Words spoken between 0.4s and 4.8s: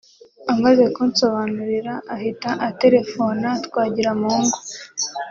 Amaze kunsobanurira ahita atelefona Twagiramungu